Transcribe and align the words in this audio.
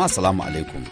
Jama'a 0.00 0.08
salamu 0.08 0.42
alaikum. 0.42 0.82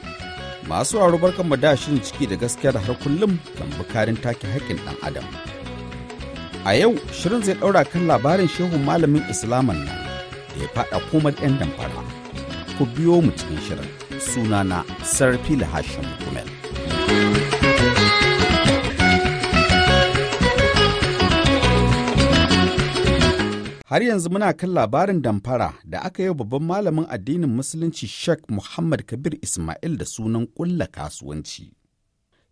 Masu 0.69 0.99
waro 1.01 1.19
barkan 1.19 1.49
da 1.63 1.75
shirin 1.77 2.01
ciki 2.07 2.27
da 2.31 2.37
gaskiya 2.37 2.73
da 2.75 2.79
har 2.87 2.95
kullum 3.03 3.39
kan 3.59 3.69
bukarin 3.79 4.17
take 4.23 4.45
haƙƙin 4.55 4.79
ɗan 4.85 4.97
adam. 5.03 5.25
A 6.67 6.75
yau 6.77 6.93
shirin 7.13 7.43
zai 7.43 7.55
ɗaura 7.55 7.85
kan 7.91 8.07
labarin 8.07 8.49
shehun 8.49 8.85
malamin 8.85 9.25
Islaman 9.31 9.79
nan 9.87 9.97
da 10.53 10.61
ya 10.63 10.69
faɗa 10.75 11.01
komar 11.11 11.33
'yan 11.41 11.57
damfara. 11.59 12.05
Ku 12.77 12.85
biyo 12.85 13.23
mu 13.25 13.33
cikin 13.33 13.59
shirin 13.67 13.89
sunana 14.21 14.85
Sarfila 15.15 15.65
Hashim 15.73 16.05
Kumel. 16.21 16.49
Har 23.89 24.03
yanzu 24.03 24.31
muna 24.31 24.53
kan 24.53 24.71
labarin 24.71 25.23
damfara 25.23 25.73
da 25.85 26.03
aka 26.03 26.23
yi 26.23 26.35
babban 26.35 26.63
malamin 26.63 27.07
addinin 27.09 27.51
Musulunci 27.51 28.07
Sheikh 28.07 28.51
Muhammad 28.51 29.07
Kabir 29.07 29.33
Ismail 29.43 29.97
da 29.99 30.05
sunan 30.05 30.47
ƙulla 30.47 30.87
kasuwanci. 30.87 31.73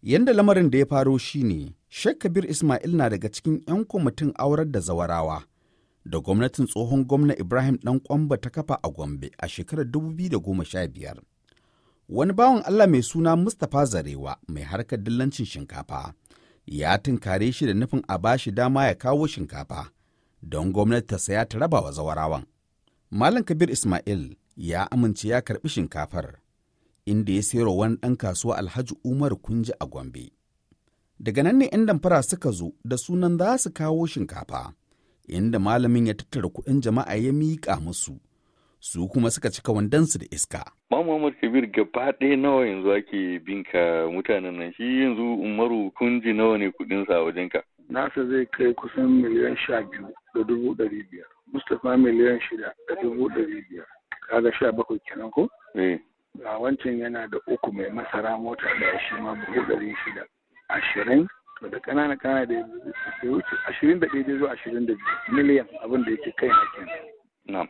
Yanda 0.02 0.32
lamarin 0.32 0.70
da 0.70 0.78
ya 0.78 0.86
faro 0.86 1.18
shi 1.18 1.42
ne, 1.42 1.74
Sheikh 1.88 2.18
Kabir 2.18 2.46
Ismail 2.50 2.96
na 2.96 3.08
daga 3.08 3.28
cikin 3.28 3.60
'yan 3.68 3.84
kwamitin 3.84 4.32
aurar 4.38 4.64
da 4.70 4.80
zawarawa 4.80 5.42
da 6.06 6.18
gwamnatin 6.20 6.66
tsohon 6.66 7.04
gwamna 7.04 7.34
Ibrahim 7.38 7.76
ɗan 7.84 8.00
kwamba 8.00 8.36
ta 8.40 8.50
kafa 8.50 8.78
a 8.82 8.88
Gombe 8.90 9.30
a 9.38 9.46
shekarar 9.48 9.84
2015. 9.84 11.20
Wani 12.08 12.32
bawan 12.32 12.62
Allah 12.64 12.88
mai 12.88 13.02
suna 13.02 13.36
Mustapha 13.36 13.84
Zarewa 13.84 14.36
mai 14.48 14.62
harkar 14.62 14.98
dillancin 15.02 15.44
shinkafa 15.46 16.14
ya 16.66 16.96
tunkare 16.98 17.52
shi 17.52 17.66
da 17.66 17.74
nufin 17.74 18.02
a 18.08 18.18
bashi 18.18 18.50
dama 18.50 18.86
ya 18.86 18.94
kawo 18.94 19.26
shinkafa. 19.26 19.90
Don 20.48 20.72
gwamnati 20.72 21.06
ta 21.06 21.18
saya 21.18 21.44
ta 21.46 21.58
raba 21.58 21.80
wa 21.80 21.90
zawarawan. 21.92 22.44
Malam 23.10 23.42
Kabir 23.44 23.70
Ismail 23.70 24.36
ya 24.56 24.90
amince 24.90 25.28
ya 25.28 25.40
karɓi 25.40 25.68
shinkafar, 25.68 26.38
inda 27.06 27.32
ya 27.32 27.42
sayarwa 27.42 27.74
wani 27.76 27.96
ɗan 27.96 28.16
kasuwa 28.16 28.58
Alhaji 28.58 28.94
Umar 29.04 29.36
Kunji 29.36 29.72
a 29.80 29.86
Gombe. 29.86 30.30
Daga 31.20 31.42
nan 31.42 31.58
ne 31.58 31.68
'yan 31.72 31.86
damfara 31.86 32.22
suka 32.22 32.50
zo 32.50 32.72
da 32.84 32.96
sunan 32.96 33.38
za 33.38 33.58
su 33.58 33.70
kawo 33.72 34.06
shinkafa, 34.06 34.72
inda 35.28 35.58
malamin 35.58 36.06
ya 36.06 36.14
tattara 36.14 36.48
kuɗin 36.48 36.80
jama'a 36.80 37.14
ya 37.16 37.32
miƙa 37.32 37.80
musu, 37.82 38.20
su 38.80 39.08
kuma 39.08 39.30
suka 39.30 39.50
cika 39.50 39.72
wandansu 39.72 40.18
da 40.18 40.26
iska. 40.30 40.62
Ma 40.90 41.02
Muhammad 41.02 41.34
Kabir 41.40 41.66
gaba 41.66 42.12
ɗaya 42.20 42.36
nawa 42.36 42.66
yanzu 42.66 42.92
ake 42.92 43.38
binka 43.42 44.06
mutanen 44.12 44.54
nan 44.58 44.72
shi 44.76 44.82
yanzu 45.02 45.42
Umaru 45.42 45.90
Kunji 45.90 46.32
nawa 46.32 46.58
ne 46.58 46.70
kuɗinsa 46.70 47.14
a 47.18 47.22
wajenka? 47.24 47.62
Nasa 47.88 48.24
zai 48.28 48.46
kai 48.46 48.74
kusan 48.74 49.08
miliyan 49.22 49.56
sha 49.56 49.82
biyu 49.82 50.08
da 50.34 50.42
dubu 50.42 50.74
ɗari 50.74 51.02
biyar. 51.10 51.26
Mustapha 51.52 51.96
miliyan 51.96 52.40
shida 52.40 52.74
da 52.88 52.94
dubu 53.02 53.28
ɗari 53.30 53.64
biyar. 53.70 53.86
Kaga 54.28 54.52
sha 54.52 54.72
bakwai 54.72 54.98
kenan 55.06 55.30
ko? 55.30 55.48
Ga 56.38 56.58
wancan 56.58 56.98
yana 56.98 57.28
da 57.30 57.38
uku 57.46 57.72
mai 57.72 57.90
masara 57.90 58.36
mota 58.38 58.66
da 58.80 58.98
shi 58.98 59.14
ma 59.22 59.34
buhu 59.34 59.60
ɗari 59.70 59.94
shida. 60.04 60.24
Ashirin? 60.68 61.26
To 61.60 61.68
da 61.68 61.78
ƙanana 61.78 62.16
ƙanana 62.16 62.46
da 62.46 62.54
ya 62.54 63.30
wuce 63.30 63.56
ashirin 63.68 64.00
da 64.00 64.06
ɗaya 64.06 64.38
zuwa 64.38 64.50
ashirin 64.52 64.86
da 64.86 64.92
biyu. 64.94 65.16
Miliyan 65.32 65.66
abin 65.82 66.04
da 66.04 66.10
yake 66.10 66.32
kai 66.36 66.48
na 66.48 66.66
kenan. 67.46 67.68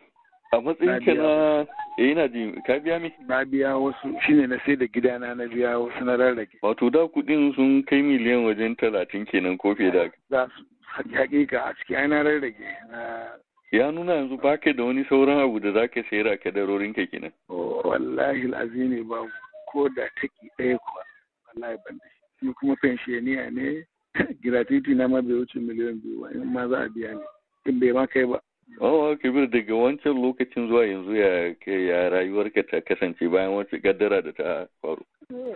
A 0.52 0.60
matsayin 0.60 1.04
ka 1.04 1.12
na 1.14 1.66
eh 1.98 2.10
ina 2.12 2.28
ji. 2.28 2.52
Ka 2.66 2.78
biya 2.78 3.00
mi? 3.00 3.12
Na 3.28 3.44
biya 3.44 3.76
wasu. 3.76 4.14
Shine 4.26 4.46
na 4.46 4.56
sai 4.66 4.76
da 4.76 4.86
gidana 4.86 5.34
na 5.36 5.44
biya 5.46 5.78
wasu 5.78 6.04
na 6.04 6.16
rarrage. 6.16 6.58
Wato 6.62 6.90
da 6.90 7.06
kuɗin 7.08 7.54
sun 7.54 7.82
kai 7.82 8.02
miliyan 8.02 8.44
wajen 8.44 8.76
talatin 8.76 9.26
kenan 9.26 9.58
ko 9.58 9.74
fiye 9.74 9.90
da 9.90 10.08
za 10.30 10.46
su 10.56 10.64
hakika 11.12 11.60
a 11.66 11.74
ciki 11.74 11.96
ai 11.96 12.06
na 12.06 12.22
rarrage. 12.22 12.66
Na 12.90 13.26
ya 13.72 13.90
nuna 13.90 14.14
yanzu 14.14 14.36
baka 14.42 14.72
da 14.72 14.84
wani 14.84 15.04
sauran 15.08 15.40
abu 15.42 15.60
da 15.60 15.72
zaka 15.72 16.02
sayar 16.10 16.26
a 16.32 16.36
kadarorin 16.38 16.94
ka 16.94 17.06
kenan. 17.10 17.32
Wallahi 17.48 18.52
azimi 18.54 19.02
ba 19.02 19.26
ko 19.72 19.88
da 19.88 20.06
taki 20.20 20.50
ɗaya 20.58 20.78
kuwa. 20.78 21.02
Wallahi 21.48 21.76
ban 21.84 21.98
da 21.98 22.06
shi. 22.40 22.52
Kuma 22.60 22.76
pensioniya 22.76 23.50
ne. 23.52 23.84
Gratuity 24.44 24.94
na 24.94 25.08
ma 25.08 25.20
bai 25.20 25.34
wuce 25.34 25.58
miliyan 25.58 26.00
biyu 26.00 26.20
ba. 26.22 26.30
In 26.32 26.52
ma 26.52 26.68
za 26.68 26.76
a 26.84 26.88
biya 26.88 27.14
ne 27.14 27.24
in 27.66 27.80
bai 27.80 27.92
ma 27.92 28.06
kai 28.06 28.24
ba. 28.24 28.40
Oh, 28.80 29.16
Kabir 29.16 29.46
daga 29.48 29.74
wancan 29.74 30.20
lokacin 30.22 30.68
zuwa 30.68 30.86
yanzu 30.86 31.14
ya 31.16 31.54
ya 31.66 32.10
rayuwarka 32.10 32.62
ta 32.66 32.80
kasance 32.80 33.28
bayan 33.28 33.54
wacce 33.54 33.78
gaddara 33.80 34.22
da 34.22 34.32
ta 34.32 34.66
faru. 34.82 35.02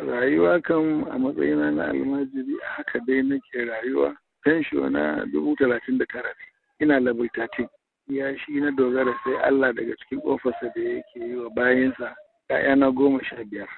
Rayuwa 0.06 0.60
kan 0.62 1.04
a 1.10 1.18
matsayina 1.18 1.70
na 1.70 1.90
almajiri 1.90 2.56
haka 2.76 2.98
dai 3.06 3.22
nake 3.22 3.64
rayuwa. 3.64 4.16
Fensho 4.44 4.88
na 4.90 5.26
dubu 5.32 5.56
talatin 5.56 5.98
da 5.98 6.06
tara 6.06 6.28
ne. 6.28 6.44
Ina 6.86 7.00
level 7.00 7.26
13. 7.28 7.68
Ya 8.08 8.38
shi 8.38 8.52
na 8.60 8.70
dogara 8.70 9.12
sai 9.24 9.34
Allah 9.44 9.72
daga 9.74 9.94
cikin 9.96 10.20
ofarsa 10.24 10.72
da 10.74 10.80
yake 10.82 11.20
yi 11.20 11.34
wa 11.36 11.50
bayansa. 11.50 12.14
‘Ya'yana 12.50 12.90
goma 12.90 13.20
sha 13.24 13.44
biyar. 13.44 13.68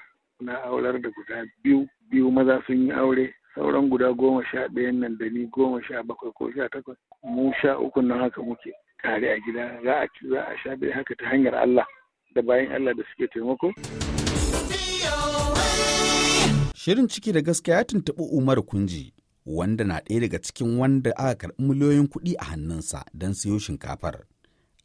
Na 0.40 0.62
aular 0.64 1.00
da 1.00 1.08
guda 1.10 1.44
biyu, 1.64 1.86
biyu 2.10 2.30
maza 2.30 2.62
sun 2.66 2.86
yi 2.86 2.92
aure, 2.92 3.34
sauran 3.54 3.88
guda 3.90 4.12
goma 4.12 4.44
sha 4.44 4.68
ɗayan 4.68 5.00
nan 5.00 5.18
da 5.18 5.26
ni 5.28 5.46
goma 5.46 5.82
sha 5.84 6.02
bakwai 6.02 6.32
ko 6.32 6.50
sha 6.56 6.68
takwas. 6.68 6.96
Mu 7.24 7.52
sha 7.60 7.76
uku 7.78 8.00
nan 8.02 8.18
haka 8.20 8.42
muke. 8.42 8.72
Tare 9.02 9.32
a 9.32 9.38
gida 9.40 9.80
za 9.84 9.94
a 10.00 10.06
ci 10.08 10.28
za 10.28 10.40
a 10.48 10.54
sha 10.62 10.76
bai 10.76 10.90
haka 10.90 11.14
ta 11.18 11.24
hanyar 11.30 11.54
Allah 11.54 11.86
da 12.34 12.42
bayan 12.42 12.72
Allah 12.72 12.94
da 12.94 13.02
suke 13.10 13.26
taimako. 13.28 13.72
Shirin 16.74 17.08
ciki 17.08 17.32
da 17.32 17.40
gaskiya 17.40 17.76
ya 17.76 17.84
tuntuɓi 17.84 18.22
Umar 18.32 18.62
Kunji 18.62 19.12
wanda 19.46 19.84
na 19.84 20.00
ɗaya 20.00 20.20
daga 20.20 20.38
cikin 20.38 20.78
wanda 20.78 21.10
aka 21.16 21.34
karɓi 21.48 21.62
miliyoyin 21.68 22.06
kuɗi 22.08 22.34
a 22.38 22.44
hannunsa 22.44 23.04
don 23.14 23.34
siyo 23.34 23.58
shinkafar, 23.58 24.24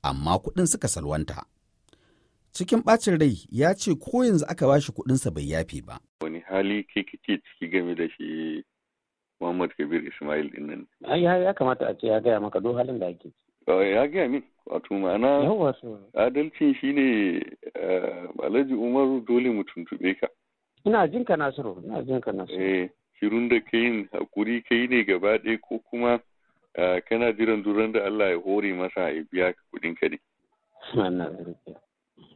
amma 0.04 0.38
kuɗin 0.44 0.66
suka 0.66 0.88
salwanta. 0.88 1.46
Cikin 2.54 2.82
ɓacin 2.84 3.20
rai 3.20 3.38
ya 3.52 3.74
ce 3.76 3.94
ko 3.96 4.24
yanzu 4.26 4.46
aka 4.50 4.68
ba 4.68 4.82
shi 4.82 4.92
kuɗinsa 4.92 5.32
bai 5.34 5.46
yafe 5.50 5.82
ba. 5.86 6.00
Wani 6.22 6.40
hali 6.50 6.84
ke 6.84 7.04
kake 7.06 7.38
ciki 7.46 7.68
game 7.72 7.96
da 7.96 8.08
shi 8.18 8.64
Muhammad 9.40 9.70
Kabir 9.78 10.02
Ismail 10.10 10.50
ɗin 10.50 10.66
nan? 10.66 10.88
Ya 11.22 11.54
kamata 11.54 11.86
a 11.90 11.94
ce 11.94 12.08
ya 12.08 12.20
gaya 12.20 12.40
maka 12.40 12.60
duk 12.60 12.76
halin 12.78 13.00
da 13.00 13.08
ake 13.08 13.20
ciki. 13.30 13.47
Ya 13.74 14.08
gaya 14.08 14.30
min. 14.30 14.44
Wato 14.68 14.94
ma'ana 15.00 15.48
adalcin 16.16 16.76
shi 16.76 16.92
ne 16.92 17.40
alhaji 18.44 18.74
umaru 18.74 19.24
dole 19.28 19.50
mu 19.50 19.64
tuntube 19.64 20.16
ka. 20.20 20.28
Ina 20.86 21.08
jin 21.08 21.24
ka 21.26 21.36
nasiru. 21.36 21.80
Ina 21.86 22.04
jin 22.04 22.22
ka 22.22 22.32
nasiru. 22.32 22.60
Eh 22.62 22.90
shirun 23.20 23.48
da 23.50 23.60
kai 23.60 24.08
haƙuri 24.12 24.64
kai 24.68 24.88
ne 24.88 25.04
gaba 25.04 25.38
ɗaya 25.40 25.60
ko 25.62 25.80
kuma 25.90 26.20
kana 27.08 27.32
jiran 27.34 27.64
duran 27.64 27.92
da 27.92 28.06
Allah 28.06 28.30
ya 28.30 28.38
hore 28.44 28.74
masa 28.74 29.10
ya 29.10 29.24
biya 29.32 29.54
ka 29.54 29.62
kuɗin 29.74 29.96
ka 29.96 30.08
ne. 30.12 30.18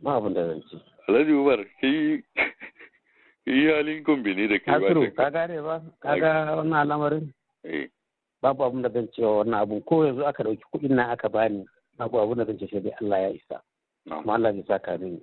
Ba 0.01 0.15
abin 0.17 0.33
da 0.33 0.47
zan 0.47 0.61
ce. 0.71 0.77
Alhaji 1.07 1.31
umar 1.35 1.59
kai 1.81 2.23
kai 3.45 3.67
halin 3.75 4.03
gombe 4.03 4.33
ne 4.35 4.47
da 4.47 4.57
kai 4.59 4.79
ba 4.79 5.11
ka 5.15 5.29
gane 5.29 5.61
ba? 5.61 5.81
Ka 5.99 6.15
ga 6.15 6.55
wannan 6.55 6.79
al'amarin? 6.87 7.27
eh 7.27 7.33
babu 8.41 8.63
abin 8.63 8.81
da 8.81 8.89
zan 8.89 9.07
cewa 9.13 9.37
wannan 9.43 9.61
abun. 9.61 9.81
Ko 9.85 10.03
yanzu 10.05 10.25
aka 10.25 10.43
ɗauki 10.43 10.63
kuɗin 10.73 10.95
nan 10.95 11.09
aka 11.09 11.29
bani 11.29 11.65
babu 11.97 12.19
abin 12.19 12.37
da 12.37 12.45
zan 12.45 12.57
ce 12.59 12.67
sai 12.67 12.79
dai 12.81 12.93
Allah 13.01 13.19
ya 13.21 13.29
isa. 13.29 13.61
Kuma 14.09 14.33
Allah 14.33 14.53
zai 14.53 14.63
saka 14.67 14.97
mini. 14.97 15.21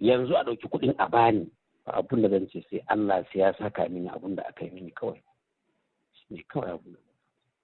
Yanzu 0.00 0.34
a 0.36 0.44
ɗauki 0.44 0.68
kuɗin 0.68 0.94
a 0.98 1.08
bani 1.08 1.46
ba 1.86 1.92
abin 2.02 2.22
da 2.22 2.28
zan 2.28 2.48
ce 2.48 2.60
sai 2.70 2.80
Allah 2.88 3.24
sai 3.32 3.38
ya 3.40 3.52
saka 3.58 3.88
mini 3.88 4.08
abin 4.08 4.34
da 4.36 4.42
aka 4.48 4.64
yi 4.64 4.70
mini 4.70 4.90
kawai. 4.90 5.20
Ne 6.30 6.42
kawai 6.48 6.70
abin 6.74 6.96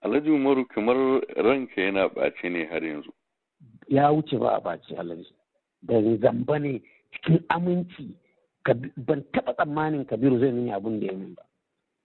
Alhaji 0.03 0.31
Umaru 0.31 0.65
kamar 0.69 0.97
ranka 1.43 1.81
yana 1.81 2.07
ɓace 2.09 2.47
ne 2.53 2.65
har 2.71 2.83
yanzu? 2.85 3.11
Ya 3.89 4.13
wuce 4.13 4.39
ba 4.39 4.55
a 4.57 4.61
ɓace 4.61 4.95
Alhaji. 4.99 5.27
Dan 5.83 6.19
zamba 6.23 6.59
ne 6.61 6.81
cikin 7.13 7.43
aminci. 7.51 8.15
Ban 8.97 9.25
taɓa 9.33 9.55
tsammanin 9.57 10.05
Kabiru 10.07 10.39
zai 10.39 10.53
mini 10.53 10.71
abin 10.71 11.01
da 11.01 11.07
ya 11.07 11.13
min 11.19 11.35
ba. 11.35 11.43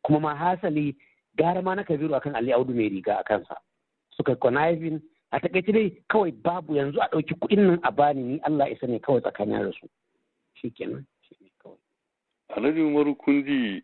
Kuma 0.03 0.19
ma 0.19 0.33
hasali 0.35 0.95
gara 1.37 1.61
ma 1.61 1.75
na 1.75 1.83
kabiru 1.83 2.15
akan 2.15 2.35
Ali 2.35 2.51
Audu 2.53 2.73
mai 2.73 2.89
riga 2.89 3.17
a 3.19 3.23
kansa. 3.23 3.55
Suka 4.17 4.35
conniving. 4.35 5.01
A 5.31 5.39
taƙaice 5.39 5.73
dai 5.73 5.89
kawai 6.09 6.31
babu 6.43 6.73
yanzu 6.75 6.99
a 7.01 7.09
ɗauki 7.09 7.33
kuɗin 7.41 7.67
nan 7.67 7.79
a 7.83 7.91
bani 7.91 8.23
ni 8.23 8.39
Allah 8.43 8.69
isa 8.69 8.87
ne 8.87 8.99
kawai 8.99 9.21
tsakanin 9.21 9.63
da 9.65 9.71
su. 9.71 9.87
Shikenan 10.61 11.05
shi 11.25 11.35
ne 11.41 11.49
kawai. 11.63 11.77
Alhaji 12.55 12.81
Umaru 12.85 13.15
Kunji 13.17 13.81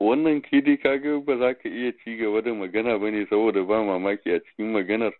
wannan 0.00 0.40
ke 0.42 0.64
dai 0.64 0.76
kaga 0.76 1.20
ba 1.20 1.36
za 1.38 1.54
ka 1.54 1.68
iya 1.68 1.92
ci 2.04 2.16
gaba 2.16 2.40
da 2.42 2.50
magana 2.54 2.98
ba 2.98 3.10
ne 3.10 3.26
saboda 3.26 3.60
ba 3.66 3.84
mamaki 3.84 4.32
a 4.32 4.40
cikin 4.40 4.72
maganar 4.72 5.12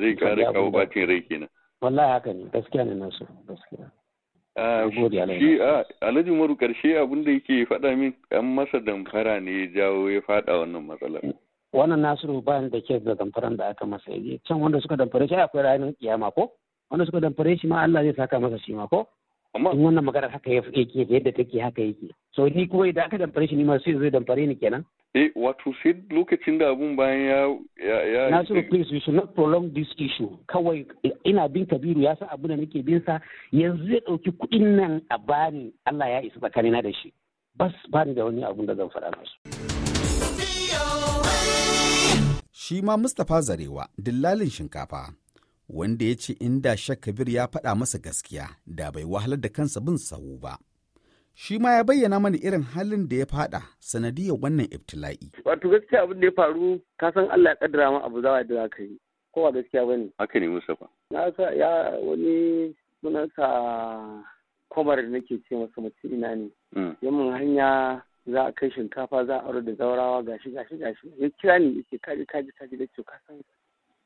zai 0.00 0.16
kara 0.16 0.52
kawo 0.52 0.70
bacin 0.72 1.08
rai 1.08 1.20
kenan. 1.20 1.48
Wallahi 1.82 2.10
haka 2.12 2.32
ne 2.32 2.48
gaskiya 2.50 2.84
ne 2.88 2.94
nasu 2.96 3.26
gaskiya. 3.46 3.90
Shi 5.38 5.60
alhaji 6.00 6.30
umaru 6.30 6.56
ƙarshe 6.56 6.98
abin 6.98 7.24
da 7.24 7.30
yake 7.30 7.64
faɗa 7.66 7.96
min 7.96 8.12
an 8.30 8.44
masa 8.54 8.80
damfara 8.80 9.40
ne 9.42 9.50
ya 9.60 9.66
jawo 9.66 10.10
ya 10.10 10.20
faɗa 10.20 10.58
wannan 10.58 10.86
matsalar. 10.86 11.22
Wannan 11.72 12.00
nasiru 12.00 12.42
bayan 12.44 12.70
da 12.70 12.80
ke 12.80 12.98
da 13.04 13.14
damfaran 13.14 13.56
da 13.56 13.68
aka 13.70 13.84
masa. 13.86 14.10
Yaje 14.10 14.40
can 14.46 14.58
wanda 14.60 14.80
suka 14.80 14.96
damfare 14.96 15.28
shi 15.28 15.34
akwai 15.34 15.62
ranar 15.62 15.92
kiyama 16.00 16.30
ko? 16.34 16.52
Wanda 16.90 17.06
suka 17.06 17.20
damfare 17.20 17.58
shi 17.60 17.66
ma 17.66 17.82
Allah 17.82 18.02
zai 18.02 18.14
saka 18.16 18.40
masa 18.40 18.58
shi 18.64 18.72
ma 18.72 18.86
ko? 18.86 19.06
Amma 19.54 19.70
wannan 19.70 20.04
maganar 20.04 20.30
haka 20.30 20.50
ya 20.50 20.62
yake 20.72 21.06
yadda 21.10 21.32
take 21.32 21.60
haka 21.60 21.82
yake. 21.82 22.10
So 22.34 22.48
ni 22.48 22.66
kuma 22.66 22.88
idan 22.88 23.06
aka 23.06 23.18
damfare 23.18 23.48
shi 23.48 23.56
ni 23.56 23.64
ma 23.64 23.78
sai 23.84 23.94
zai 23.98 24.10
damfare 24.10 24.46
ni 24.46 24.54
kenan. 24.56 24.84
Eh 25.14 25.30
wato 25.36 25.72
sai 25.82 25.94
lokacin 26.10 26.58
da 26.58 26.70
abun 26.70 26.96
bayan 26.96 27.20
ya 27.24 27.38
ya 27.88 27.96
ya 28.12 28.30
Nasiru 28.30 28.62
please 28.68 28.90
we 28.92 29.00
should 29.00 29.14
not 29.16 29.34
prolong 29.34 29.72
this 29.74 29.88
issue. 29.98 30.30
Kawai 30.48 30.86
ina 31.24 31.48
bin 31.48 31.66
Kabiru 31.66 32.00
ya 32.02 32.14
san 32.18 32.28
abin 32.28 32.48
da 32.48 32.56
nake 32.56 32.82
bin 32.84 33.02
sa. 33.06 33.20
Yanzu 33.52 33.86
zai 33.88 34.00
ɗauki 34.06 34.30
kuɗin 34.38 34.76
nan 34.76 35.02
a 35.10 35.18
bani 35.18 35.72
Allah 35.86 36.08
ya 36.10 36.20
isa 36.22 36.38
tsakanina 36.40 36.82
da 36.82 36.92
shi. 36.92 37.12
Bas 37.56 37.72
bani 37.90 38.14
da 38.14 38.24
wani 38.24 38.44
abun 38.44 38.66
da 38.66 38.74
zan 38.74 38.88
faɗa 38.88 39.10
musu 39.18 39.36
Shi 42.68 42.82
ma 42.82 42.96
Mustapha 42.96 43.40
Zarewa, 43.40 43.88
dillalin 43.98 44.50
shinkafa, 44.50 45.14
wanda 45.68 46.04
ya 46.04 46.14
ce 46.16 46.32
inda 46.40 46.76
Shak 46.76 47.00
Kabir 47.00 47.28
ya 47.30 47.46
faɗa 47.46 47.74
masa 47.76 47.98
gaskiya 47.98 48.48
da 48.66 48.90
bai 48.92 49.04
wahalar 49.04 49.40
da 49.40 49.48
kansa 49.48 49.80
bin 49.80 49.96
sahu 49.98 50.38
ba. 50.40 50.58
Shi 51.34 51.58
ma 51.58 51.70
ya 51.76 51.84
bayyana 51.84 52.20
mana 52.20 52.36
irin 52.36 52.62
halin 52.62 53.08
da 53.08 53.16
ya 53.16 53.26
faɗa 53.26 53.62
sanadiyar 53.80 54.36
wannan 54.40 54.66
ibtila'i. 54.70 55.30
wato 55.44 55.68
gaskiya 55.70 56.02
abin 56.02 56.20
da 56.20 56.26
ya 56.26 56.32
faru 56.32 56.80
ka 56.98 57.12
san 57.14 57.28
Allah 57.30 57.50
ya 57.50 57.56
kaddara 57.56 57.90
ma 57.92 58.00
abu 58.06 58.22
zawa 58.22 58.44
da 58.44 58.54
za 58.54 58.68
ka 58.68 58.82
yi 58.82 58.98
ko 59.34 59.42
ba 59.42 59.52
gaskiya 59.52 59.86
ba 59.86 59.96
ne 59.96 60.08
haka 60.18 60.40
ne 60.40 60.48
Mustapha 60.48 60.88
na 61.10 61.30
sa 61.36 61.50
ya 61.54 61.94
wani 62.02 62.74
sunansa 63.00 63.46
kwamar 64.68 64.96
da 65.02 65.08
nake 65.08 65.38
ce 65.48 65.54
masa 65.54 65.80
mutum 65.80 66.12
ina 66.14 66.34
ne 66.34 66.50
Mm. 66.76 66.96
yamin 67.00 67.32
hanya 67.32 68.02
za 68.26 68.44
a 68.46 68.52
kai 68.52 68.68
shinkafa 68.70 69.24
za 69.26 69.36
a 69.40 69.44
aure 69.48 69.62
da 69.64 69.72
zaurawa 69.72 70.22
gashi 70.22 70.50
gashi 70.50 70.76
gashi 70.76 71.08
ya 71.18 71.30
kira 71.40 71.58
ni 71.58 71.76
ya 71.76 71.82
ce 71.90 71.98
kaji 71.98 72.26
kaji 72.26 72.52
kaji 72.52 72.76
da 72.76 72.86
ce 72.92 73.02
ka 73.08 73.16
san 73.26 73.40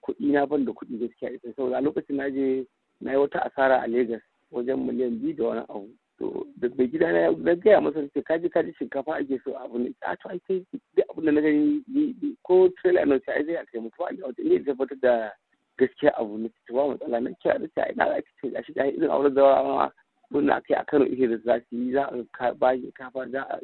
kuɗi 0.02 0.32
na 0.32 0.46
ban 0.46 0.64
da 0.64 0.72
kuɗi 0.72 0.99
gaskiya 1.00 1.31
ita. 1.34 1.52
Saboda 1.56 1.76
a 1.78 1.81
lokacin 1.81 2.16
na 2.16 2.31
je 2.31 2.66
na 3.00 3.12
yi 3.12 3.16
wata 3.19 3.40
asara 3.46 3.82
a 3.82 3.87
Legas 3.87 4.22
wajen 4.52 4.82
miliyan 4.87 5.19
biyu 5.20 5.34
da 5.37 5.44
wani 5.44 5.60
abu. 5.69 5.88
To 6.19 6.46
da 6.60 6.69
bai 6.69 6.87
gida 6.87 7.12
na 7.12 7.31
na 7.31 7.54
gaya 7.54 7.81
masa 7.81 8.04
ce 8.12 8.22
kaji 8.22 8.49
kaji 8.50 8.72
shinkafa 8.78 9.16
ake 9.16 9.40
so 9.44 9.56
abu 9.56 9.78
ne 9.78 9.94
a 10.06 10.16
to 10.16 10.28
sai 10.46 10.60
duk 10.96 11.06
abin 11.10 11.25
da 11.25 11.31
na 11.32 11.40
gani 11.40 11.82
ni- 11.88 12.14
ni- 12.22 12.37
ko 12.44 12.69
trailer 12.82 13.06
na 13.06 13.19
ce 13.19 13.31
ai 13.32 13.44
zai 13.44 13.56
a 13.56 13.64
kai 13.66 13.81
mutuwa. 13.81 14.12
Ne 14.12 14.22
wata 14.22 14.43
ne 14.44 14.58
tabbatar 14.58 14.99
da 15.00 15.31
gaskiya 15.78 16.12
abu 16.20 16.38
ne 16.38 16.48
ce 16.48 16.72
ba 16.75 16.87
matsala. 16.88 17.20
Na 17.22 17.31
kira 17.43 17.58
da 17.58 17.66
ce 17.66 17.81
ai 17.81 17.94
na 17.96 18.05
ake 18.14 18.28
ce 18.43 18.50
gashi 18.52 18.72
gashi 18.72 18.96
irin 18.96 19.10
auren 19.10 19.34
zaurawa 19.34 19.90
mun 20.31 20.46
na 20.46 20.60
kai 20.60 20.75
a 20.81 20.84
Kano 20.84 21.05
ihe 21.06 21.26
da 21.28 21.37
za 21.44 21.60
su 21.70 21.76
yi 21.76 21.93
za 21.93 22.06
a 22.40 22.55
ba 22.55 22.76
shinkafa 22.76 23.31
za 23.32 23.43
a 23.48 23.58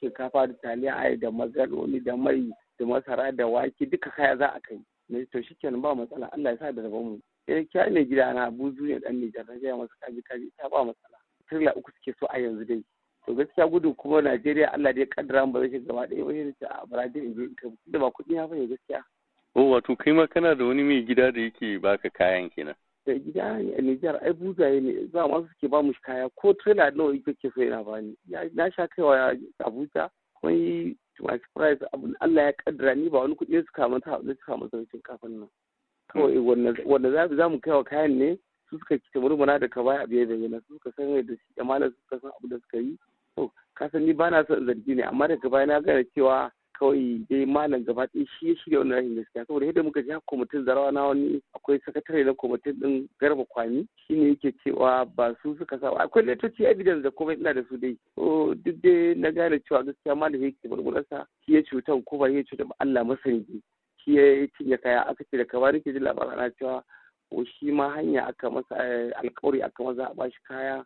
shinkafa 0.00 0.46
da 0.48 0.54
taliya 0.62 0.96
ai 0.96 1.16
da 1.16 1.30
magaroni 1.30 2.00
da 2.04 2.16
mai 2.16 2.48
da 2.78 2.86
masara 2.86 3.30
da 3.32 3.46
wake 3.46 3.86
duka 3.90 4.10
kaya 4.10 4.36
za 4.36 4.46
a 4.56 4.60
kai. 4.60 4.80
Ne 5.10 5.24
to 5.26 5.42
shikenan 5.42 5.80
ba 5.82 5.94
matsala. 5.94 6.30
Allah 6.32 6.50
ya 6.52 6.58
sa 6.58 6.72
da 6.72 6.82
rabon 6.82 7.04
mu. 7.04 7.18
Eh 7.48 7.64
kya 7.72 7.90
ne 7.90 8.04
gida 8.04 8.32
na 8.32 8.50
buzu 8.50 8.82
ne 8.86 8.98
dan 9.00 9.20
Nijar 9.20 9.44
na 9.48 9.58
gaya 9.58 9.76
masa 9.76 9.94
kaji 10.00 10.22
kaji 10.22 10.50
ta 10.56 10.68
ba 10.68 10.84
matsala. 10.84 11.18
Trailer 11.48 11.72
uku 11.76 11.90
suke 11.98 12.16
so 12.20 12.26
a 12.30 12.38
yanzu 12.38 12.64
dai. 12.66 12.82
To 13.26 13.34
gaskiya 13.34 13.68
gudun 13.70 13.94
kuma 13.96 14.22
Najeriya 14.22 14.72
Allah 14.72 14.92
dai 14.94 15.06
kaddara 15.06 15.46
mu 15.46 15.52
ba 15.52 15.60
zai 15.68 15.78
gaba 15.80 16.06
ɗaya 16.06 16.24
ba. 16.24 16.52
Sai 16.60 16.68
a 16.70 16.86
Brazil 16.86 17.22
in 17.24 17.34
je 17.34 17.42
in 17.42 17.54
kai. 17.54 17.70
Da 17.90 17.98
ba 17.98 18.10
kuɗi 18.10 18.34
na 18.34 18.46
ba 18.46 18.54
ne 18.56 18.66
gaskiya. 18.66 19.02
Oh 19.54 19.70
wato 19.74 19.96
kai 19.98 20.12
ma 20.12 20.26
kana 20.26 20.54
da 20.54 20.64
wani 20.64 20.82
mai 20.82 21.02
gida 21.04 21.32
da 21.32 21.40
yake 21.40 21.80
baka 21.80 22.10
kayan 22.10 22.50
kenan? 22.50 22.74
Da 23.06 23.12
gida 23.18 23.58
ne 23.58 23.74
a 23.74 23.82
Nijar 23.82 24.16
ai 24.22 24.32
buzaye 24.32 24.80
ne. 24.80 25.06
Ba 25.12 25.26
ma 25.28 25.42
suke 25.42 25.68
ba 25.70 25.82
mu 25.82 25.92
kaya. 26.06 26.28
Ko 26.36 26.52
trailer 26.54 26.92
nawa 26.94 27.14
yake 27.18 27.34
ke 27.34 27.50
so 27.54 27.60
yana 27.60 27.82
bani 27.84 28.14
Ya- 28.28 28.48
na 28.54 28.70
sha 28.70 28.86
kaiwa 28.86 29.34
Abuja 29.64 30.08
yi 30.48 30.96
to 31.20 31.38
surprise 31.44 31.78
abu 31.92 32.14
Allah 32.20 32.42
ya 32.42 32.52
kaddara 32.52 32.94
ni 32.94 33.08
ba 33.08 33.18
wani 33.20 33.34
kuɗi 33.34 33.66
suka 33.66 33.88
mata 33.88 34.18
da 34.22 34.34
suka 34.34 34.56
masa 34.56 34.84
shinkafan 34.90 35.40
nan. 35.40 35.48
Kawai 36.12 36.38
wanda 36.84 37.28
za 37.36 37.48
mu 37.48 37.60
kaiwa 37.60 37.84
kayan 37.84 38.18
ne 38.18 38.38
su 38.70 38.78
suka 38.78 38.98
ci 38.98 39.18
murmuna 39.18 39.58
da 39.60 39.68
ka 39.68 39.82
baya 39.82 40.06
biye 40.06 40.26
bayyana 40.26 40.60
su 40.66 40.74
suka 40.74 40.92
san 40.96 41.14
da 41.26 41.34
shi 41.34 41.54
da 41.56 41.64
malam 41.64 41.92
suka 42.02 42.20
san 42.20 42.30
abu 42.38 42.48
da 42.48 42.56
suka 42.58 42.78
yi. 42.78 42.96
To 43.36 43.50
ka 43.74 43.88
san 43.92 44.06
ni 44.06 44.12
ba 44.12 44.30
na 44.30 44.44
son 44.46 44.66
zargi 44.66 44.94
ne 44.96 45.02
amma 45.02 45.28
daga 45.28 45.48
baya 45.48 45.66
na 45.66 45.80
gane 45.80 46.04
cewa 46.14 46.50
kawai 46.80 47.20
dai 47.28 47.44
malam 47.46 47.84
gaba 47.84 48.06
ɗaya 48.08 48.26
shi 48.38 48.48
ya 48.48 48.54
shirya 48.56 48.78
wannan 48.78 48.96
rashin 48.96 49.14
gaskiya. 49.16 49.44
Saboda 49.46 49.66
yadda 49.66 49.82
muka 49.82 50.02
ji 50.02 50.12
kwamitin 50.26 50.64
zarawa 50.64 50.92
na 50.92 51.04
wani 51.04 51.42
akwai 51.54 51.78
sakatare 51.84 52.24
na 52.24 52.32
kwamitin 52.34 52.80
din 52.80 53.08
garba 53.20 53.44
kwami 53.44 53.86
shi 54.06 54.14
ne 54.16 54.28
yake 54.28 54.52
cewa 54.64 55.04
ba 55.16 55.36
su 55.42 55.56
suka 55.58 55.78
sa 55.78 55.92
akwai 56.00 56.24
letoci 56.24 56.64
evidence 56.64 57.02
da 57.02 57.10
komai 57.10 57.36
ina 57.36 57.52
da 57.54 57.62
su 57.68 57.76
dai. 57.76 57.96
So 58.16 58.54
duk 58.54 58.80
dai 58.82 59.14
na 59.14 59.30
gane 59.30 59.60
cewa 59.68 59.84
gaskiya 59.84 60.16
malam 60.16 60.42
yake 60.42 60.68
murmurarsa 60.68 61.26
shi 61.44 61.54
ya 61.54 61.62
cuta 61.62 61.92
ko 62.06 62.16
ba 62.18 62.28
ya 62.28 62.42
cuta 62.48 62.64
ba 62.64 62.74
Allah 62.80 63.04
masani 63.04 63.44
shi 64.04 64.16
ya 64.16 64.46
cinye 64.56 64.76
kaya 64.80 65.06
aka 65.06 65.24
ce 65.24 65.36
da 65.36 65.44
kaba 65.44 65.72
nake 65.72 65.92
jin 65.92 66.02
labarin 66.02 66.32
ana 66.32 66.50
cewa 66.56 66.82
ko 67.30 67.44
shi 67.44 67.70
ma 67.70 67.90
hanya 67.94 68.26
aka 68.26 68.50
masa 68.50 68.74
eh, 68.80 69.12
alkawari 69.20 69.62
aka 69.62 69.82
masa 69.84 70.08
a 70.10 70.14
bashi 70.14 70.40
kaya 70.48 70.84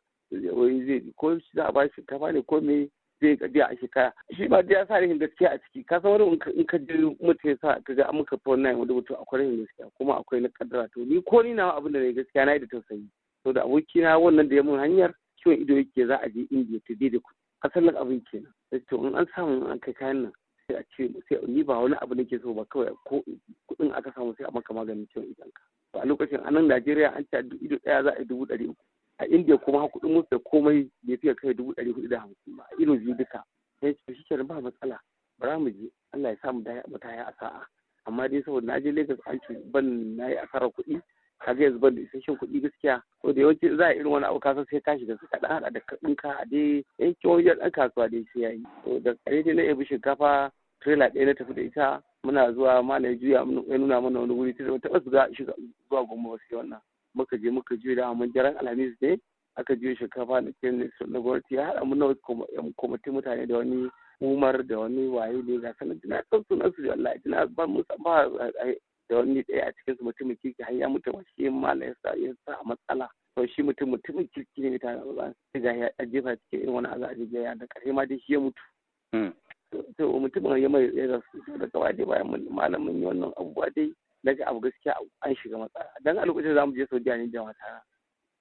ko 1.17 1.39
za 1.55 1.65
a 1.69 1.73
bashi 1.73 2.03
kafa 2.07 2.33
ne 2.33 2.43
ko 2.43 2.61
me 2.61 2.89
zai 3.21 3.37
ga 3.37 3.49
biya 3.49 3.69
a 3.71 3.77
shekara 3.77 4.13
shi 4.37 4.49
ba 4.49 4.63
ya 4.69 4.87
sa 4.87 4.99
rahin 5.01 5.19
gaskiya 5.19 5.55
a 5.55 5.59
ciki. 5.59 5.87
Ka 5.87 6.01
san 6.01 6.11
wani 6.11 6.27
in 6.33 6.39
ka- 6.39 6.53
ka 6.69 6.79
ji 6.79 6.93
mutum 7.23 7.49
ya 7.51 7.57
sa 7.61 7.81
ka 7.85 7.95
ga 7.95 8.09
an 8.09 8.17
muka 8.17 8.37
fa 8.39 8.51
wannan 8.51 8.79
wani 8.79 8.93
mutum 8.95 9.17
akwai 9.17 9.41
rahin 9.41 9.65
gaskiya 9.65 9.91
kuma 9.99 10.19
akwai 10.21 10.41
na 10.43 10.49
kaddara. 10.49 10.89
To 10.95 11.05
ni 11.05 11.23
ko 11.23 11.43
ni 11.43 11.55
na 11.55 11.73
abin 11.77 11.93
da 11.93 11.99
ne 12.01 12.13
gaskiya 12.13 12.47
na 12.47 12.53
yi 12.53 12.59
da 12.61 12.67
tausayi. 12.67 13.07
To 13.45 13.53
da 13.53 13.63
abokina 13.65 14.19
wannan 14.19 14.49
da 14.49 14.57
ya 14.57 14.63
mun 14.63 14.79
hanyar 14.81 15.15
ciwon 15.43 15.61
ido 15.63 15.75
yake 15.77 16.07
za 16.07 16.17
a 16.23 16.29
je 16.29 16.47
indiya 16.51 16.81
ta 16.87 16.95
da 16.99 17.19
kuɗi 17.19 17.37
asalin 17.65 17.97
abin 17.97 18.21
kenan 18.31 18.53
to 18.89 18.97
in 19.07 19.15
an 19.15 19.27
samu 19.35 19.71
an 19.71 19.79
kai 19.81 19.93
kayan 19.93 20.23
nan 20.23 20.33
sai 20.69 20.77
a 20.81 20.83
ce 20.97 21.09
sai 21.29 21.39
ni 21.47 21.63
ba 21.63 21.79
wani 21.81 21.95
abu 22.03 22.15
nake 22.15 22.41
so 22.43 22.53
ba 22.55 22.65
kawai 22.65 22.93
ko 23.07 23.23
kuɗin 23.69 23.93
aka 23.95 24.13
samu 24.15 24.35
sai 24.37 24.45
a 24.49 24.51
maka 24.53 24.73
maganin 24.75 25.07
ciwon 25.13 25.29
idon 25.31 25.49
ka 25.53 26.01
a 26.01 26.07
lokacin 26.07 26.41
a 26.45 26.51
nan 26.51 26.69
Najeriya 26.69 27.13
an 27.17 27.25
ce 27.31 27.41
ido 27.61 27.77
ɗaya 27.85 28.03
za 28.05 28.11
a 28.17 28.19
yi 28.19 28.25
dubu 28.25 28.47
ɗari 28.47 28.69
uku. 28.69 28.85
A 29.19 29.25
India 29.27 29.57
kuma 29.59 29.89
kuɗin 29.89 30.13
musu 30.13 30.27
da 30.31 30.39
komai 30.39 30.91
bai 31.03 31.17
fiye 31.17 31.35
kai 31.35 31.55
dubu 31.55 31.73
ɗari 31.75 31.93
huɗu 31.93 32.09
da 32.09 32.21
hamsin 32.21 32.57
ba. 32.57 32.65
Ido 32.79 32.97
biyu 32.97 33.15
duka. 33.17 33.45
Sai 33.81 33.95
ce 33.95 34.15
shi 34.15 34.37
ba 34.43 34.61
matsala. 34.61 34.99
Bara 35.39 35.59
mu 35.59 35.71
je. 35.71 35.91
Allah 36.13 36.31
ya 36.31 36.37
samu 36.43 36.63
ɗaya 36.63 36.83
mu 36.89 36.99
taya 36.99 37.25
a 37.27 37.33
sa'a. 37.39 37.67
Amma 38.07 38.29
dai 38.29 38.43
saboda 38.43 38.67
na 38.67 38.81
je 38.81 38.91
Lagos 38.93 39.19
an 39.27 39.39
ce 39.47 39.55
ban 39.73 40.17
na 40.17 40.29
yi 40.29 40.37
asarar 40.37 40.71
kuɗi. 40.71 41.01
Kaga 41.45 41.63
yanzu 41.65 41.79
ban 41.79 41.95
da 41.95 42.01
isasshen 42.03 42.37
kuɗi 42.37 42.61
gaskiya. 42.63 43.03
Ko 43.23 43.33
da 43.33 43.41
yawanci 43.41 43.77
za 43.77 43.85
a 43.87 43.95
irin 43.95 44.11
wani 44.11 44.27
abu 44.27 44.41
kasa 44.41 44.65
sai 44.71 44.81
ka 44.81 44.99
shiga 44.99 45.17
suka 45.19 45.39
ɗan 45.39 45.51
haɗa 45.51 45.71
da 45.73 45.81
kuɗinka 45.81 46.31
a 46.41 46.45
dai 46.47 46.85
yankin 46.99 47.31
wajen 47.31 47.59
ɗan 47.59 47.71
kasuwa 47.71 48.09
dai 48.11 48.25
sai 48.33 48.41
ya 48.43 48.49
yi. 48.51 48.63
To 48.85 48.99
da 49.01 49.15
ƙare 49.25 49.43
dai 49.45 49.55
na 49.55 49.63
yabi 49.63 49.85
shinkafa 49.87 50.51
trailer 50.83 51.11
ɗaya 51.11 51.27
na 51.27 51.35
tafi 51.35 51.55
da 51.55 51.63
ita. 51.63 52.03
Muna 52.25 52.53
zuwa 52.53 52.83
mana 52.83 53.09
ya 53.09 53.15
juya 53.15 53.39
ya 53.69 53.77
nuna 53.79 54.01
mana 54.01 54.21
wani 54.21 54.35
wuri. 54.35 54.55
Ta 54.55 54.65
taɓa 54.65 55.31
shiga 55.35 55.55
zuwa 55.89 56.03
gombe 56.07 56.39
sai 56.49 56.57
wannan. 56.59 56.81
Muka 57.15 57.37
je 57.39 57.51
muka 57.51 57.77
juya 57.77 57.97
da 57.97 58.15
mun 58.15 58.33
jaran 58.33 58.57
alhamis 58.59 58.95
ne 59.01 59.17
aka 59.57 59.77
juya 59.77 59.97
shinkafa 59.97 60.41
na 60.41 60.51
ke 60.61 60.71
na 60.73 61.21
gwamnati 61.21 61.55
ya 61.55 61.67
haɗa 61.67 61.85
mun 61.85 61.99
na 61.99 62.15
kwamitin 62.77 63.13
mutane 63.15 63.47
da 63.47 63.57
wani 63.59 63.91
umar 64.21 64.63
da 64.67 64.79
wani 64.79 65.09
waye 65.09 65.43
ne 65.43 65.59
ga 65.61 65.75
sanar 65.79 65.97
da 66.03 66.09
na 66.09 66.23
san 66.31 66.45
sunan 66.49 66.73
su 66.77 66.83
wallahi 66.89 67.19
dina 67.25 67.47
ba 67.47 67.67
mu 67.67 67.83
ba 68.05 68.29
da 69.09 69.17
wani 69.17 69.43
ɗaya 69.43 69.67
a 69.69 69.73
cikin 69.73 69.97
su 69.97 70.05
mutumin 70.05 70.37
kirki 70.37 70.63
har 70.63 70.75
ya 70.75 70.89
mutu 70.89 71.13
shi 71.37 71.51
mala 71.51 71.85
ya 71.85 71.95
sa 72.03 72.15
ya 72.17 72.33
sa 72.45 72.53
a 72.59 72.65
matsala 72.65 73.09
to 73.37 73.47
shi 73.47 73.63
mutum 73.63 73.91
mutumin 73.91 74.29
kirki 74.35 74.61
ne 74.71 74.79
ta 74.79 74.97
ba 75.17 75.35
sai 75.53 75.61
ga 75.63 75.73
ya 75.73 75.91
jefa 76.07 76.37
cikin 76.37 76.61
irin 76.61 76.75
wani 76.75 76.89
azabi 76.89 77.29
ya 77.33 77.55
da 77.55 77.67
ƙarshe 77.67 77.93
ma 77.95 78.07
dai 78.07 78.19
shi 78.19 78.33
ya 78.33 78.41
mutu 78.41 78.63
Hmm. 79.15 79.31
to 79.97 80.09
mutumin 80.19 80.63
ya 80.63 80.69
mai 80.69 80.91
ya 80.97 81.07
da 81.07 81.67
kawai 81.71 81.93
dai 81.97 82.07
bayan 82.07 82.47
malamin 82.51 82.99
yi 82.99 83.07
wannan 83.07 83.31
abubuwa 83.39 83.71
dai 83.77 83.93
daga 84.25 84.47
abu 84.47 84.61
gaskiya 84.61 84.95
an 85.23 85.35
shiga 85.37 85.59
matsala. 85.59 85.91
Dan 86.05 86.19
a 86.19 86.25
lokacin 86.25 86.55
za 86.55 86.67
mu 86.67 86.73
je 86.75 86.87
Saudiya 86.87 87.17
ne 87.19 87.27
da 87.31 87.45
mata 87.45 87.83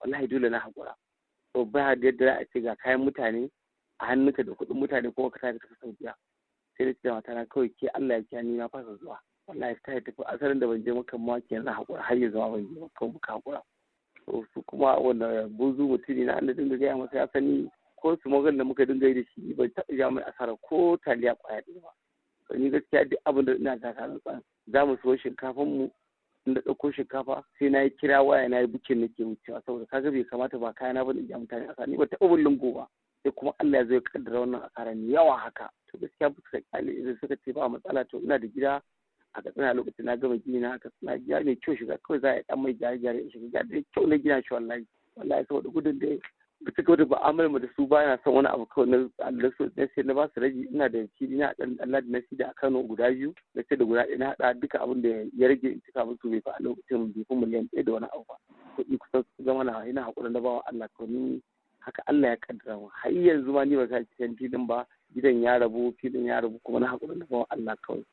wallahi 0.01 0.27
dole 0.27 0.49
na 0.49 0.59
hakura 0.59 0.95
to 1.53 1.65
ba 1.65 1.95
da 1.95 2.07
yadda 2.07 2.25
za 2.25 2.33
a 2.39 2.45
ce 2.53 2.59
ga 2.61 2.75
kayan 2.75 3.03
mutane 3.05 3.49
a 3.99 4.05
hannunka 4.05 4.43
da 4.45 4.51
kuɗin 4.51 4.79
mutane 4.79 5.11
kuma 5.11 5.29
ka 5.31 5.39
tafi 5.39 5.59
tafi 5.59 5.75
Saudiya 5.81 6.15
sai 6.77 6.85
da 6.85 7.21
ce 7.21 7.33
da 7.33 7.45
kawai 7.45 7.69
ke 7.75 7.87
Allah 7.93 8.15
ya 8.17 8.23
kiya 8.23 8.43
ni 8.43 8.57
na 8.57 8.67
fasa 8.69 8.95
zuwa. 8.97 9.19
Wallahi 9.47 9.75
ta 9.83 9.99
tafi. 9.99 10.23
Asalin 10.25 10.59
da 10.59 10.67
ban 10.67 10.83
je 10.83 10.91
maka 10.91 11.17
ma 11.17 11.39
kenan 11.41 11.65
na 11.65 11.73
hakura 11.73 12.01
har 12.01 12.15
ya 12.17 12.29
zama 12.31 12.51
ban 12.57 12.67
je 12.73 12.79
maka 12.79 13.05
muka 13.05 13.31
hakura 13.33 13.61
to 14.25 14.45
su 14.53 14.61
kuma 14.63 14.95
wanda 14.99 15.47
buzu 15.51 15.83
mutum 15.87 16.25
na 16.25 16.39
da 16.39 16.53
dinga 16.53 16.77
gaya 16.79 16.95
masa 16.97 17.17
ya 17.17 17.27
sani 17.33 17.69
ko 18.01 18.15
su 18.23 18.29
magan 18.29 18.57
da 18.57 18.63
muka 18.63 18.85
dinga 18.85 19.07
yi 19.07 19.13
da 19.13 19.23
shi 19.35 19.53
bai 19.53 19.67
taɓa 19.67 19.97
ja 19.97 20.09
mai 20.09 20.23
asara 20.23 20.55
ko 20.63 20.97
taliya 21.03 21.35
ƙwaya 21.35 21.61
ɗaya 21.61 21.81
ba. 21.83 21.91
Ni 22.57 22.69
gaskiya 22.69 23.05
duk 23.09 23.19
abin 23.25 23.45
da 23.45 23.53
ina 23.55 23.79
ta 23.79 23.91
tsan 23.93 24.41
za 24.67 24.85
mu 24.85 24.97
so 25.03 25.15
shinkafan 25.17 25.67
mu 25.67 25.91
inda 26.45 26.61
ɗauko 26.61 26.91
shinkafa 26.91 27.43
sai 27.59 27.69
na 27.69 27.81
yi 27.81 27.89
kira 27.89 28.21
waya 28.21 28.49
na 28.49 28.59
yi 28.59 28.67
bukin 28.67 28.99
nake 29.01 29.23
wucewa 29.23 29.61
saboda 29.65 29.85
kaga 29.85 30.11
bai 30.11 30.23
kamata 30.23 30.59
ba 30.59 30.73
kayana 30.73 31.05
ba 31.05 31.13
da 31.13 31.21
ja 31.21 31.37
mutane 31.39 31.67
asara. 31.69 31.87
Ni 31.87 31.97
ba 31.97 32.05
taɓa 32.05 32.27
bin 32.35 32.43
lungu 32.43 32.73
ba 32.73 32.87
sai 33.23 33.31
kuma 33.31 33.53
Allah 33.59 33.79
ya 33.79 33.85
zo 33.87 33.93
ya 33.93 34.01
kaddara 34.01 34.39
wannan 34.39 34.61
asara 34.63 34.93
ni 34.95 35.13
yawa 35.13 35.37
haka. 35.39 35.69
To 35.91 35.97
gaskiya 35.97 36.29
ba 36.29 36.35
suka 36.43 36.59
ƙyale 36.71 36.91
idan 36.91 37.17
suka 37.21 37.35
ce 37.45 37.51
ba 37.53 37.69
matsala 37.69 38.05
to 38.09 38.19
ina 38.19 38.39
da 38.39 38.47
gida 38.47 38.81
a 39.35 39.41
katsina 39.41 39.73
lokacin 39.73 40.05
na 40.05 40.15
gama 40.17 40.37
gini 40.37 40.59
na 40.59 40.77
katsina 40.77 41.17
gida 41.17 41.43
mai 41.43 41.55
kyau 41.55 41.75
shiga 41.77 41.97
kawai 42.03 42.19
za 42.21 42.29
a 42.29 42.35
yi 42.35 42.43
dan 42.47 42.59
mai 42.61 42.73
gyare 42.73 42.99
gyare 42.99 43.19
in 43.23 43.29
shiga. 43.31 43.63
Gida 43.63 43.63
da 43.63 43.81
kyau 43.93 44.07
na 44.07 44.17
gina 44.17 44.41
shi 44.43 44.53
wallahi 44.53 44.85
wallahi 45.15 45.45
saboda 45.47 45.69
gudun 45.69 45.99
da 45.99 46.07
bisa 46.63 46.79
kawai 46.83 46.97
da 46.97 47.05
ba'amalar 47.05 47.49
mu 47.51 47.59
da 47.59 47.67
su 47.75 47.87
ba 47.87 48.05
na 48.05 48.17
son 48.23 48.33
wani 48.35 48.47
abu 48.47 48.65
kawai 48.65 48.87
na 48.89 48.97
Allah 49.19 49.51
so 49.57 49.67
na 49.75 49.87
sai 49.95 50.03
na 50.03 50.13
ba 50.13 50.29
su 50.33 50.39
rage 50.39 50.55
ina 50.71 50.89
da 50.89 50.99
fili 51.19 51.35
na 51.37 51.51
dan 51.59 51.75
Allah 51.83 52.01
da 52.01 52.07
na 52.09 52.19
da 52.31 52.45
a 52.49 52.53
Kano 52.53 52.83
guda 52.83 53.11
biyu. 53.11 53.33
Na 53.55 53.61
sai 53.67 53.75
da 53.77 53.85
guda 53.85 54.03
ɗaya 54.07 54.17
na 54.17 54.25
haɗa 54.31 54.53
duka 54.61 54.79
abin 54.79 55.01
da 55.01 55.09
ya 55.37 55.47
rage 55.47 55.63
in 55.67 55.81
cika 55.85 56.05
musu 56.05 56.29
bai 56.31 56.39
fa 56.41 56.51
a 56.55 56.63
lokacin 56.63 57.11
bai 57.13 57.23
fi 57.27 57.35
miliyan 57.35 57.67
ɗaya 57.73 57.83
da 57.85 57.91
wani 57.91 58.07
abu 58.15 58.23
ba. 58.27 58.35
Kuɗi 58.77 58.97
kusan 58.97 59.23
su 59.35 59.43
zama 59.43 59.63
na 59.63 59.83
ina 59.87 60.01
haƙuri 60.07 60.31
na 60.31 60.39
bawa 60.39 60.61
Allah. 60.71 60.87
To 60.97 61.05
ni 61.07 61.41
haka 61.79 62.01
Allah 62.07 62.29
ya 62.29 62.37
kaddara 62.37 62.77
mu 62.79 62.87
har 62.87 63.11
yanzu 63.11 63.51
ma 63.51 63.63
ni 63.65 63.75
ba 63.75 63.87
sa 63.87 63.99
cikin 63.99 64.35
filin 64.39 64.67
ba 64.67 64.85
gidan 65.15 65.43
ya 65.43 65.59
rabu 65.59 65.91
filin 65.99 66.25
ya 66.25 66.39
rabu 66.39 66.59
kuma 66.63 66.79
na 66.79 66.87
haƙuri 66.95 67.19
da 67.19 67.25
bawan 67.27 67.45
Allah 67.51 67.75
kawai. 67.83 68.03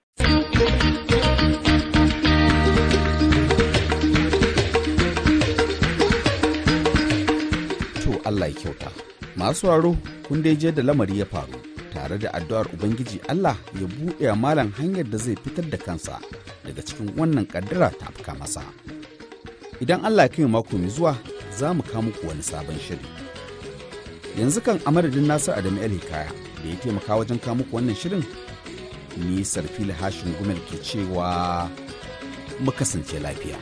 Allah 8.41 8.53
ya 8.57 8.61
kyauta. 8.61 8.91
Masu 9.37 9.67
raro 9.69 9.93
kun 10.29 10.41
dai 10.43 10.57
je 10.57 10.73
da 10.73 10.83
lamari 10.83 11.19
ya 11.21 11.27
faru 11.29 11.61
tare 11.93 12.17
da 12.19 12.31
addu'ar 12.33 12.67
Ubangiji 12.73 13.21
Allah 13.29 13.57
ya 13.77 13.85
buɗe 13.87 14.33
malam 14.41 14.73
hanyar 14.81 15.05
da 15.05 15.19
zai 15.19 15.37
fitar 15.37 15.65
da 15.69 15.77
kansa 15.77 16.17
daga 16.65 16.81
cikin 16.83 17.13
wannan 17.21 17.45
kaddara 17.45 17.91
ta 18.01 18.09
afka 18.09 18.33
masa. 18.41 18.65
Idan 19.81 20.01
Allah 20.09 20.25
ya 20.25 20.29
kai 20.33 20.45
mako 20.49 20.79
mai 20.81 20.89
zuwa 20.89 21.13
za 21.53 21.75
mu 21.77 21.83
kawo 21.85 22.03
muku 22.09 22.27
wani 22.29 22.43
sabon 22.43 22.79
shiri. 22.81 23.05
Yanzu 24.41 24.61
kan 24.65 24.81
amadadin 24.89 25.27
Nasir 25.29 25.53
Adamu 25.53 25.83
El 25.85 25.93
Hikaya 26.01 26.33
da 26.65 26.69
ya 26.71 26.77
taimaka 26.81 27.17
wajen 27.21 27.39
kawo 27.45 27.55
muku 27.61 27.77
wannan 27.77 27.95
shirin 27.95 28.25
ni 29.21 29.45
Sarfili 29.45 29.93
Hashin 29.93 30.33
Gumel 30.41 30.57
ke 30.65 30.81
cewa 30.81 31.69
mu 32.65 32.73
kasance 32.73 33.21
lafiya. 33.21 33.61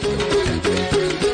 thank 0.00 1.24
you 1.24 1.29